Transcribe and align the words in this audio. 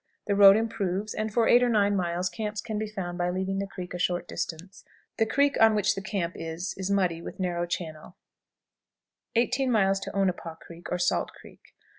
The 0.25 0.33
road 0.35 0.57
improves, 0.57 1.13
and 1.13 1.31
for 1.31 1.47
8 1.47 1.61
or 1.61 1.69
9 1.69 1.95
miles 1.95 2.27
camps 2.27 2.59
can 2.59 2.79
be 2.79 2.87
found 2.87 3.19
by 3.19 3.29
leaving 3.29 3.59
the 3.59 3.67
creek 3.67 3.93
a 3.93 3.99
short 3.99 4.27
distance. 4.27 4.83
The 5.17 5.27
creek 5.27 5.57
on 5.61 5.75
which 5.75 5.93
the 5.93 6.01
camp 6.01 6.33
is 6.35 6.73
muddy, 6.89 7.21
with 7.21 7.39
narrow 7.39 7.67
channel. 7.67 8.15
18. 9.35 9.69
Onapah 9.69 10.59
Creek, 10.59 10.91
or 10.91 10.97
Salt 10.97 11.29
Creek. 11.39 11.75